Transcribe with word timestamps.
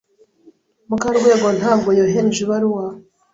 Mukarwego 0.89 1.47
ntabwo 1.59 1.89
yohereje 1.99 2.39
ibaruwa. 2.45 2.85